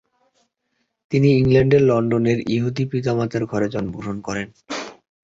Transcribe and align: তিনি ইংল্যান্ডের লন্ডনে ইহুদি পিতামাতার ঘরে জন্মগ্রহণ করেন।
তিনি 1.11 1.27
ইংল্যান্ডের 1.37 1.83
লন্ডনে 1.83 2.33
ইহুদি 2.47 2.83
পিতামাতার 2.91 3.43
ঘরে 3.45 3.67
জন্মগ্রহণ 3.69 4.17
করেন। 4.21 4.47